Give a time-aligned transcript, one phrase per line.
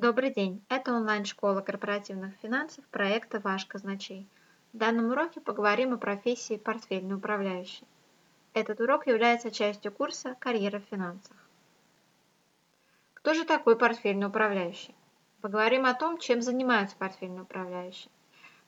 [0.00, 0.62] Добрый день!
[0.68, 4.28] Это онлайн-школа корпоративных финансов проекта «Ваш казначей».
[4.72, 7.84] В данном уроке поговорим о профессии портфельный управляющий.
[8.54, 11.36] Этот урок является частью курса «Карьера в финансах».
[13.14, 14.94] Кто же такой портфельный управляющий?
[15.40, 18.12] Поговорим о том, чем занимаются портфельные управляющие,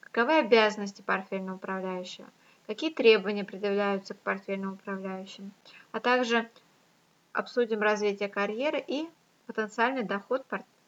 [0.01, 2.27] каковы обязанности портфельного управляющего,
[2.67, 5.53] какие требования предъявляются к портфельным управляющим,
[5.93, 6.51] а также
[7.33, 9.09] обсудим развитие карьеры и
[9.47, 10.80] потенциальный доход портфельного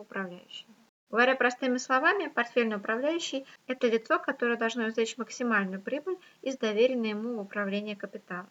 [0.00, 0.74] управляющего.
[1.10, 7.40] Говоря простыми словами, портфельный управляющий– это лицо, которое должно извлечь максимальную прибыль из доверенной ему
[7.40, 8.48] управления капиталом.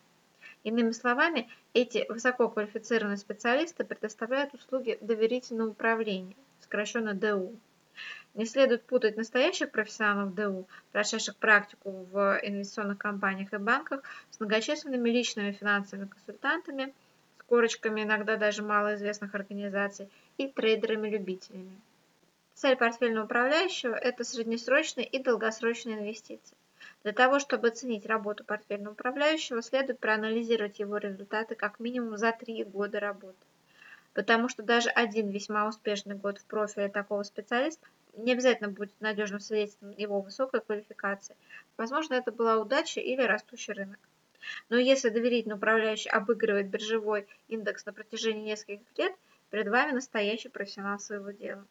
[0.64, 7.60] Иными словами, эти высококвалифицированные специалисты предоставляют услуги доверительного управления, сокращенно ДУ.
[8.34, 15.10] Не следует путать настоящих профессионалов ДУ, прошедших практику в инвестиционных компаниях и банках, с многочисленными
[15.10, 16.94] личными финансовыми консультантами,
[17.40, 21.80] с корочками иногда даже малоизвестных организаций и трейдерами-любителями.
[22.54, 26.56] Цель портфельного управляющего– это среднесрочные и долгосрочные инвестиции.
[27.04, 32.64] Для того, чтобы оценить работу портфельного управляющего, следует проанализировать его результаты как минимум за три
[32.64, 33.36] года работы.
[34.14, 39.40] Потому что даже один весьма успешный год в профиле такого специалиста не обязательно будет надежным
[39.40, 41.36] свидетельством его высокой квалификации.
[41.78, 44.00] Возможно, это была удача или растущий рынок.
[44.70, 49.14] Но если доверительный управляющий обыгрывает биржевой индекс на протяжении нескольких лет,
[49.54, 51.68] перед вами настоящий профессионал своего дела.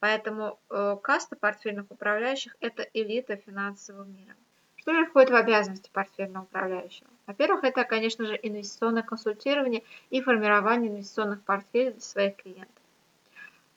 [0.00, 4.34] Поэтому э, каста портфельных управляющих– это элита финансового мира.
[4.76, 7.08] Что же входит в обязанности портфельного управляющего?
[7.26, 12.82] Во-первых, это, конечно же, инвестиционное консультирование и формирование инвестиционных портфелей для своих клиентов.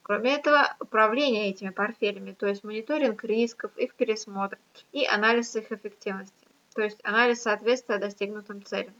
[0.02, 4.58] Кроме этого, управление этими портфелями, то есть мониторинг рисков, их пересмотр
[4.92, 8.94] и анализ их эффективности, то есть анализ соответствия достигнутым целям.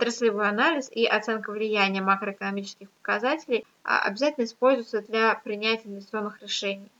[0.00, 6.90] Отраслевой анализ и оценка влияния макроэкономических показателей а, обязательно используются для принятия инвестиционных решений.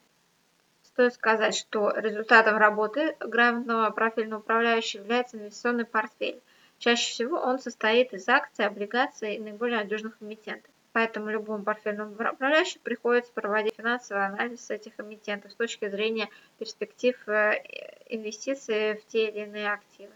[0.83, 6.43] Стоит сказать, что результатом работы грамотного профильного управляющего является инвестиционный портфель.
[6.79, 10.71] Чаще всего он состоит из акций, облигаций и наиболее надежных эмитентов.
[10.93, 16.29] Поэтому любому портфельному управляющему приходится проводить финансовый анализ этих эмитентов с точки зрения
[16.59, 17.63] перспектив э,
[18.11, 20.13] инвестиций в те или иные активы.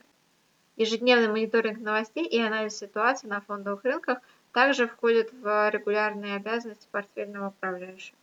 [0.77, 4.19] Ежедневный мониторинг новостей и анализ ситуации на фондовых рынках
[4.53, 8.17] также входит в регулярные обязанности портфельного управляющего.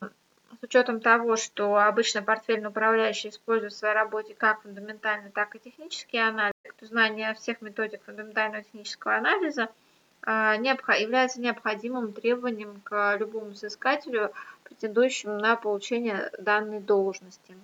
[0.00, 5.58] С учетом того, что обычно портфельный управляющий использует в своей работе как фундаментальный, так и
[5.58, 9.68] технический анализ, то знание всех методик фундаментального технического анализа
[10.22, 14.32] а, является необходимым требованием к любому соискателю,
[14.64, 17.54] претендующему на получение данной должности.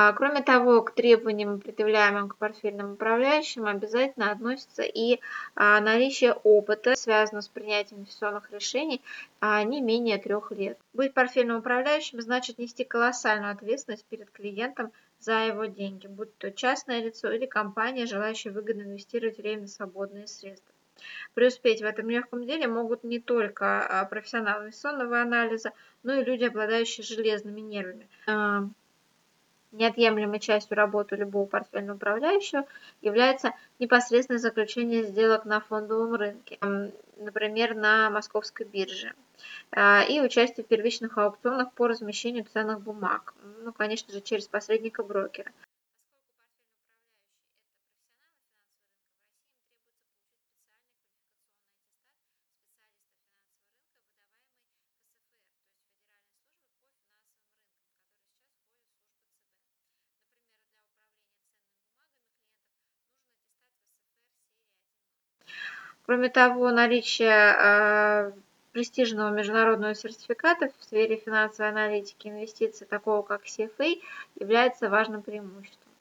[0.00, 5.18] А, кроме того, к требованиям, предъявляемым к портфельным управляющим, обязательно относится и
[5.56, 9.02] а, наличие опыта, связанного с принятием инвестиционных решений,
[9.40, 10.78] а, не менее трех лет.
[10.92, 17.02] Быть портфельным управляющим значит нести колоссальную ответственность перед клиентом за его деньги, будь то частное
[17.02, 20.72] лицо или компания, желающая выгодно инвестировать временно свободные средства.
[21.34, 25.72] Преуспеть в этом нелегком деле могут не только профессионалы инвестиционного анализа,
[26.04, 28.08] но и люди, обладающие железными нервами.
[29.72, 32.66] Неотъемлемой частью работы любого портфельного управляющего
[33.02, 36.58] является непосредственное заключение сделок на фондовом рынке,
[37.18, 39.12] например, на московской бирже,
[39.70, 45.02] а, и участие в первичных аукционах по размещению ценных бумаг, ну, конечно же, через посредника
[45.02, 45.52] брокера.
[66.08, 68.32] Кроме того, наличие а,
[68.72, 74.00] престижного международного сертификата в сфере финансовой аналитики инвестиций, такого как CFA,
[74.40, 75.92] является важным преимуществом.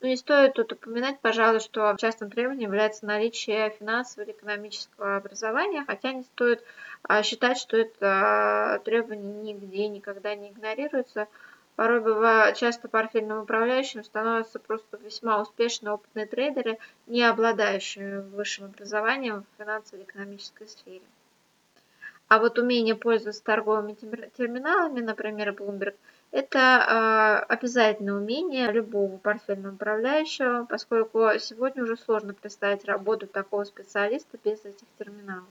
[0.00, 5.82] Но не стоит тут упоминать, пожалуй, что частым требованием является наличие финансового или экономического образования,
[5.84, 6.62] хотя не стоит
[7.02, 11.26] а, считать, что это требование нигде никогда не игнорируется,
[11.76, 19.44] Порой бывает, часто портфельным управляющим становятся просто весьма успешные опытные трейдеры, не обладающие высшим образованием
[19.44, 21.04] в финансово-экономической сфере.
[22.28, 25.94] А вот умение пользоваться торговыми терминалами, например, Bloomberg,
[26.32, 34.38] это э, обязательное умение любого портфельного управляющего, поскольку сегодня уже сложно представить работу такого специалиста
[34.42, 35.44] без этих терминалов.